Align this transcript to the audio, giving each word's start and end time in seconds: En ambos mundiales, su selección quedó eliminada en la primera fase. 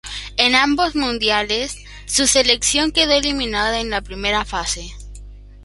En 0.37 0.55
ambos 0.55 0.95
mundiales, 0.95 1.77
su 2.07 2.25
selección 2.25 2.91
quedó 2.91 3.11
eliminada 3.11 3.79
en 3.79 3.91
la 3.91 4.01
primera 4.01 4.45
fase. 4.45 4.95